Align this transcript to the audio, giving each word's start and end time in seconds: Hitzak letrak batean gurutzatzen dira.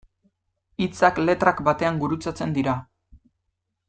Hitzak 0.85 1.19
letrak 1.25 1.61
batean 1.69 1.99
gurutzatzen 2.05 2.57
dira. 2.59 2.75